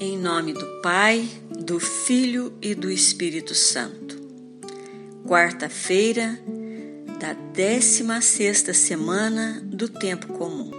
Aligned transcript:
Em 0.00 0.16
nome 0.16 0.52
do 0.52 0.64
Pai, 0.80 1.28
do 1.58 1.80
Filho 1.80 2.52
e 2.62 2.72
do 2.72 2.88
Espírito 2.88 3.52
Santo. 3.52 4.16
Quarta-feira 5.26 6.38
da 7.18 7.32
16 7.32 8.76
semana 8.76 9.60
do 9.64 9.88
tempo 9.88 10.28
comum. 10.34 10.70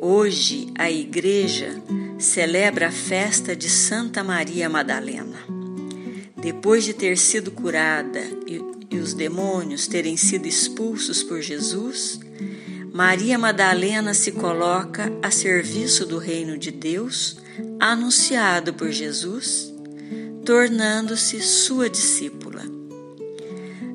Hoje 0.00 0.66
a 0.76 0.90
igreja 0.90 1.80
celebra 2.18 2.88
a 2.88 2.90
festa 2.90 3.54
de 3.54 3.70
Santa 3.70 4.24
Maria 4.24 4.68
Madalena. 4.68 5.38
Depois 6.36 6.82
de 6.82 6.92
ter 6.92 7.16
sido 7.16 7.52
curada 7.52 8.24
e, 8.44 8.60
e 8.90 8.98
os 8.98 9.14
demônios 9.14 9.86
terem 9.86 10.16
sido 10.16 10.48
expulsos 10.48 11.22
por 11.22 11.40
Jesus, 11.40 12.18
Maria 12.92 13.38
Madalena 13.38 14.14
se 14.14 14.32
coloca 14.32 15.12
a 15.22 15.30
serviço 15.30 16.04
do 16.04 16.18
reino 16.18 16.58
de 16.58 16.72
Deus 16.72 17.46
anunciado 17.80 18.74
por 18.74 18.90
Jesus, 18.90 19.72
tornando-se 20.44 21.40
sua 21.40 21.88
discípula. 21.88 22.62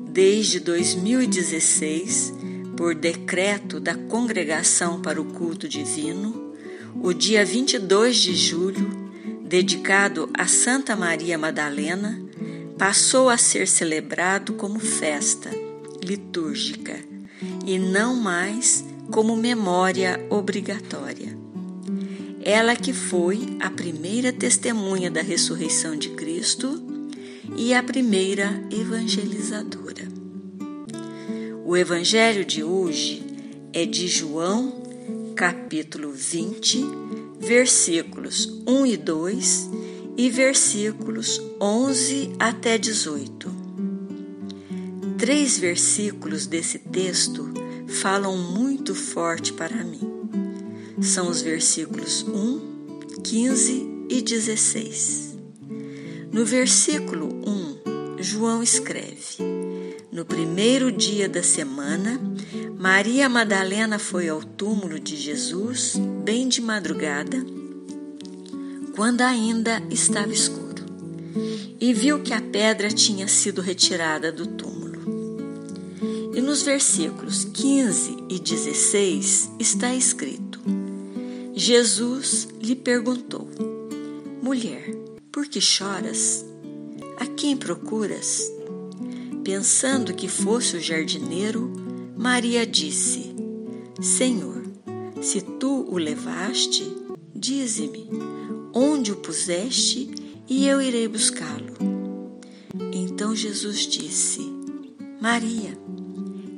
Desde 0.08 0.60
2016, 0.60 2.32
por 2.76 2.94
decreto 2.94 3.80
da 3.80 3.94
Congregação 3.94 5.00
para 5.00 5.20
o 5.20 5.24
Culto 5.24 5.68
Divino, 5.68 6.54
o 7.02 7.12
dia 7.12 7.44
22 7.44 8.16
de 8.16 8.34
julho, 8.34 9.10
dedicado 9.42 10.30
a 10.32 10.46
Santa 10.46 10.94
Maria 10.94 11.36
Madalena, 11.36 12.20
passou 12.78 13.28
a 13.28 13.36
ser 13.36 13.68
celebrado 13.68 14.54
como 14.54 14.78
festa 14.78 15.50
litúrgica 16.02 16.98
e 17.66 17.78
não 17.78 18.14
mais 18.14 18.84
como 19.10 19.36
memória 19.36 20.24
obrigatória. 20.30 21.43
Ela 22.46 22.76
que 22.76 22.92
foi 22.92 23.56
a 23.58 23.70
primeira 23.70 24.30
testemunha 24.30 25.10
da 25.10 25.22
ressurreição 25.22 25.96
de 25.96 26.10
Cristo 26.10 26.78
e 27.56 27.72
a 27.72 27.82
primeira 27.82 28.62
evangelizadora. 28.70 30.06
O 31.64 31.74
evangelho 31.74 32.44
de 32.44 32.62
hoje 32.62 33.24
é 33.72 33.86
de 33.86 34.06
João, 34.06 34.82
capítulo 35.34 36.12
20, 36.12 36.84
versículos 37.40 38.62
1 38.66 38.86
e 38.86 38.96
2 38.98 39.70
e 40.18 40.28
versículos 40.28 41.40
11 41.58 42.32
até 42.38 42.76
18. 42.76 43.50
Três 45.16 45.56
versículos 45.56 46.46
desse 46.46 46.78
texto 46.78 47.50
falam 47.88 48.36
muito 48.36 48.94
forte 48.94 49.50
para 49.50 49.82
mim 49.82 50.13
são 51.04 51.28
os 51.28 51.42
versículos 51.42 52.22
1, 52.22 53.20
15 53.22 54.06
e 54.08 54.22
16. 54.22 55.36
No 56.32 56.44
versículo 56.44 57.28
1, 57.46 58.22
João 58.22 58.62
escreve: 58.62 59.36
No 60.10 60.24
primeiro 60.24 60.90
dia 60.90 61.28
da 61.28 61.42
semana, 61.42 62.18
Maria 62.78 63.28
Madalena 63.28 63.98
foi 63.98 64.28
ao 64.28 64.42
túmulo 64.42 64.98
de 64.98 65.16
Jesus, 65.16 65.94
bem 66.24 66.48
de 66.48 66.62
madrugada, 66.62 67.44
quando 68.96 69.20
ainda 69.20 69.82
estava 69.90 70.32
escuro, 70.32 70.84
e 71.78 71.92
viu 71.92 72.22
que 72.22 72.32
a 72.32 72.40
pedra 72.40 72.88
tinha 72.88 73.28
sido 73.28 73.60
retirada 73.60 74.32
do 74.32 74.46
túmulo. 74.46 74.94
E 76.34 76.40
nos 76.40 76.62
versículos 76.62 77.44
15 77.44 78.16
e 78.28 78.38
16 78.38 79.50
está 79.60 79.94
escrito: 79.94 80.43
Jesus 81.56 82.48
lhe 82.60 82.74
perguntou: 82.74 83.48
Mulher, 84.42 84.92
por 85.30 85.46
que 85.46 85.60
choras? 85.60 86.44
A 87.16 87.26
quem 87.26 87.56
procuras? 87.56 88.50
Pensando 89.44 90.14
que 90.14 90.26
fosse 90.26 90.76
o 90.76 90.80
jardineiro, 90.80 91.72
Maria 92.16 92.66
disse: 92.66 93.36
Senhor, 94.02 94.64
se 95.22 95.40
tu 95.42 95.86
o 95.88 95.96
levaste, 95.96 96.92
dize-me 97.32 98.08
onde 98.74 99.12
o 99.12 99.16
puseste 99.16 100.10
e 100.48 100.66
eu 100.66 100.82
irei 100.82 101.06
buscá-lo. 101.06 101.74
Então 102.92 103.34
Jesus 103.34 103.86
disse: 103.86 104.40
Maria. 105.20 105.78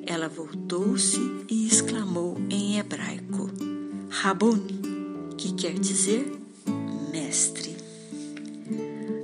Ela 0.08 0.28
voltou-se 0.28 1.20
e 1.50 1.66
exclamou 1.66 2.38
em 2.48 2.78
hebraico: 2.78 3.50
Rabuni, 4.08 4.85
que 5.36 5.52
quer 5.52 5.74
dizer 5.74 6.32
mestre. 7.12 7.76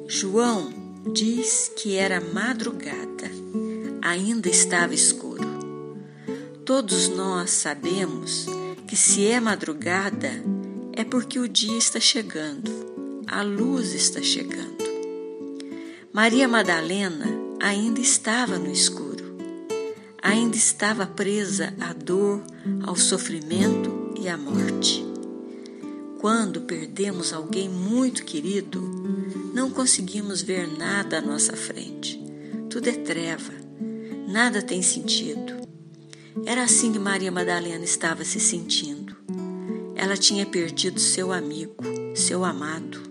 João 0.09 0.73
diz 1.13 1.71
que 1.77 1.97
era 1.97 2.21
madrugada, 2.21 3.31
ainda 4.03 4.49
estava 4.49 4.95
escuro. 4.95 5.43
Todos 6.65 7.09
nós 7.09 7.51
sabemos 7.51 8.47
que 8.87 8.97
se 8.97 9.27
é 9.27 9.41
madrugada 9.41 10.31
é 10.93 11.03
porque 11.03 11.39
o 11.39 11.49
dia 11.49 11.77
está 11.79 11.99
chegando, 11.99 12.71
a 13.27 13.43
luz 13.43 13.95
está 13.95 14.23
chegando. 14.23 14.83
Maria 16.13 16.47
Madalena 16.47 17.27
ainda 17.61 18.01
estava 18.01 18.59
no 18.59 18.71
escuro, 18.71 19.37
ainda 20.23 20.57
estava 20.57 21.07
presa 21.07 21.75
à 21.81 21.93
dor, 21.93 22.43
ao 22.85 22.95
sofrimento 22.95 24.13
e 24.21 24.29
à 24.29 24.37
morte. 24.37 25.12
Quando 26.23 26.61
perdemos 26.61 27.33
alguém 27.33 27.69
muito 27.69 28.25
querido, 28.25 28.81
não 29.53 29.69
conseguimos 29.69 30.41
ver 30.41 30.69
nada 30.79 31.19
à 31.19 31.21
nossa 31.21 31.57
frente. 31.57 32.17
Tudo 32.71 32.89
é 32.89 32.93
treva, 32.93 33.53
nada 34.29 34.63
tem 34.63 34.81
sentido. 34.83 35.53
Era 36.47 36.63
assim 36.63 36.93
que 36.93 36.99
Maria 37.01 37.33
Madalena 37.33 37.83
estava 37.83 38.25
se 38.25 38.39
sentindo. 38.39 39.17
Ela 39.97 40.17
tinha 40.17 40.47
perdido 40.47 41.01
seu 41.01 41.33
amigo, 41.33 41.83
seu 42.15 42.45
amado. 42.45 43.03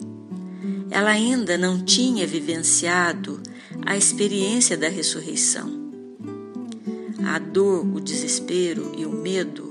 Ela 0.90 1.10
ainda 1.10 1.58
não 1.58 1.84
tinha 1.84 2.26
vivenciado 2.26 3.44
a 3.86 3.98
experiência 3.98 4.78
da 4.78 4.88
ressurreição. 4.88 5.70
A 7.26 7.38
dor, 7.40 7.86
o 7.94 8.00
desespero 8.00 8.94
e 8.98 9.06
o 9.06 9.12
medo 9.12 9.71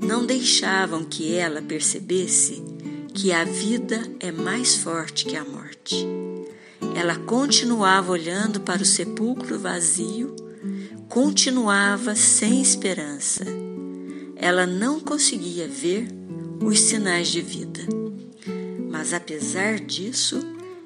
não 0.00 0.24
deixavam 0.24 1.04
que 1.04 1.34
ela 1.34 1.60
percebesse 1.60 2.62
que 3.14 3.32
a 3.32 3.44
vida 3.44 4.00
é 4.20 4.30
mais 4.30 4.76
forte 4.76 5.24
que 5.24 5.36
a 5.36 5.44
morte. 5.44 6.06
Ela 6.94 7.16
continuava 7.16 8.12
olhando 8.12 8.60
para 8.60 8.82
o 8.82 8.86
sepulcro 8.86 9.58
vazio, 9.58 10.34
continuava 11.08 12.14
sem 12.14 12.62
esperança. 12.62 13.44
Ela 14.36 14.66
não 14.66 15.00
conseguia 15.00 15.66
ver 15.66 16.08
os 16.64 16.80
sinais 16.80 17.28
de 17.28 17.40
vida. 17.40 17.80
Mas 18.88 19.12
apesar 19.12 19.80
disso, 19.80 20.40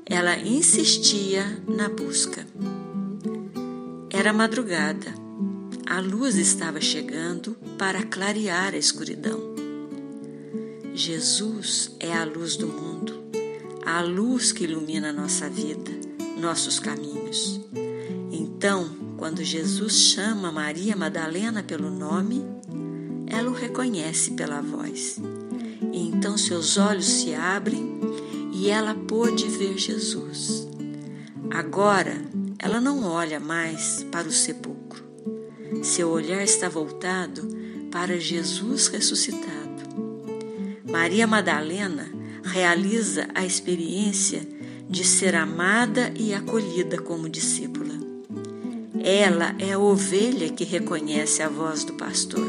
ela 0.07 0.37
insistia 0.39 1.63
na 1.69 1.89
busca. 1.89 2.47
Era 4.11 4.33
madrugada 4.33 5.22
a 5.87 6.01
luz 6.01 6.37
estava 6.37 6.81
chegando 6.81 7.57
para 7.77 8.03
clarear 8.03 8.75
a 8.75 8.79
escuridão. 8.79 9.55
Jesus 10.95 11.95
é 11.99 12.13
a 12.13 12.25
luz 12.25 12.57
do 12.57 12.67
mundo, 12.67 13.23
a 13.85 14.01
luz 14.01 14.53
que 14.53 14.65
ilumina 14.65 15.13
nossa 15.13 15.49
vida, 15.49 15.91
nossos 16.39 16.79
caminhos. 16.79 17.61
Então, 18.31 18.91
quando 19.17 19.43
Jesus 19.43 19.95
chama 19.95 20.53
Maria 20.53 20.97
Madalena 20.97 21.63
pelo 21.63 21.91
nome, 21.91 22.45
ela 23.27 23.51
o 23.51 23.55
reconhece 23.55 24.33
pela 24.33 24.61
voz. 24.61 25.21
E 25.93 26.09
então 26.09 26.39
seus 26.39 26.77
olhos 26.77 27.07
se 27.07 27.35
abrem 27.35 28.01
e 28.53 28.69
ela 28.69 28.95
pôde 28.95 29.49
ver 29.49 29.77
Jesus. 29.79 30.69
Agora, 31.51 32.23
ela 32.59 32.81
não 32.81 33.05
olha 33.05 33.41
mais 33.41 34.07
para 34.11 34.29
o 34.29 34.33
sepulcro 34.33 34.82
seu 35.83 36.11
olhar 36.11 36.43
está 36.45 36.69
voltado 36.69 37.43
para 37.91 38.19
Jesus 38.19 38.87
ressuscitado. 38.87 39.53
Maria 40.89 41.27
Madalena 41.27 42.09
realiza 42.45 43.29
a 43.35 43.45
experiência 43.45 44.47
de 44.89 45.05
ser 45.05 45.35
amada 45.35 46.13
e 46.17 46.33
acolhida 46.33 47.01
como 47.03 47.29
discípula. 47.29 47.95
Ela 49.03 49.57
é 49.59 49.73
a 49.73 49.79
ovelha 49.79 50.51
que 50.51 50.65
reconhece 50.65 51.43
a 51.43 51.49
voz 51.49 51.83
do 51.83 51.95
pastor. 51.95 52.47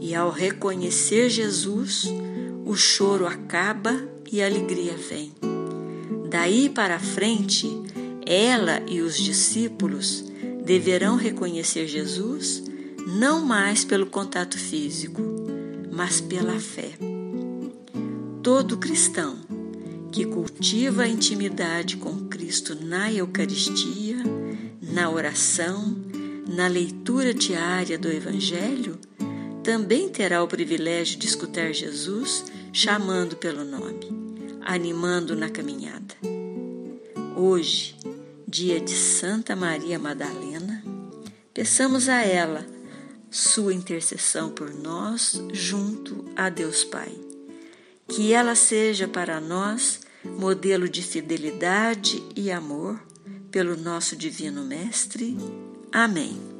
E 0.00 0.14
ao 0.14 0.30
reconhecer 0.30 1.28
Jesus, 1.28 2.06
o 2.64 2.74
choro 2.74 3.26
acaba 3.26 3.94
e 4.32 4.40
a 4.40 4.46
alegria 4.46 4.96
vem. 4.96 5.32
Daí 6.30 6.70
para 6.70 6.98
frente, 6.98 7.68
ela 8.24 8.82
e 8.88 9.02
os 9.02 9.18
discípulos 9.18 10.27
deverão 10.68 11.16
reconhecer 11.16 11.88
Jesus 11.88 12.62
não 13.06 13.40
mais 13.40 13.86
pelo 13.86 14.04
contato 14.04 14.58
físico, 14.58 15.22
mas 15.90 16.20
pela 16.20 16.60
fé. 16.60 16.90
Todo 18.42 18.76
cristão 18.76 19.38
que 20.12 20.26
cultiva 20.26 21.04
a 21.04 21.08
intimidade 21.08 21.96
com 21.96 22.28
Cristo 22.28 22.76
na 22.84 23.10
Eucaristia, 23.10 24.18
na 24.82 25.08
oração, 25.08 25.96
na 26.46 26.66
leitura 26.66 27.32
diária 27.32 27.98
do 27.98 28.08
Evangelho, 28.08 28.98
também 29.64 30.10
terá 30.10 30.42
o 30.42 30.48
privilégio 30.48 31.18
de 31.18 31.26
escutar 31.26 31.72
Jesus 31.72 32.44
chamando 32.74 33.36
pelo 33.36 33.64
nome, 33.64 34.06
animando 34.60 35.34
na 35.34 35.48
caminhada. 35.48 36.14
Hoje, 37.34 37.96
dia 38.48 38.80
de 38.80 38.92
Santa 38.92 39.54
Maria 39.54 39.98
Madalena, 39.98 40.82
peçamos 41.52 42.08
a 42.08 42.22
ela 42.22 42.64
sua 43.30 43.74
intercessão 43.74 44.48
por 44.50 44.72
nós 44.72 45.42
junto 45.52 46.24
a 46.34 46.48
Deus 46.48 46.82
Pai. 46.82 47.12
Que 48.08 48.32
ela 48.32 48.54
seja 48.54 49.06
para 49.06 49.38
nós 49.38 50.00
modelo 50.24 50.88
de 50.88 51.02
fidelidade 51.02 52.24
e 52.34 52.50
amor 52.50 52.98
pelo 53.50 53.76
nosso 53.76 54.16
Divino 54.16 54.64
Mestre. 54.64 55.36
Amém. 55.92 56.57